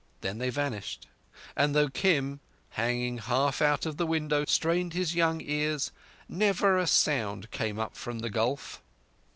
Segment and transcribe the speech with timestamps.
[0.21, 1.05] Then they vanished;
[1.55, 2.39] and, though Kim,
[2.71, 5.91] hanging half out of the window, strained his young ears,
[6.27, 8.81] never a sound came up from the gulf.